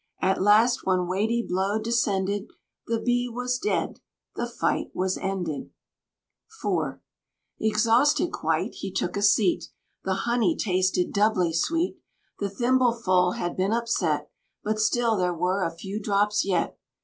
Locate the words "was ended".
4.95-5.69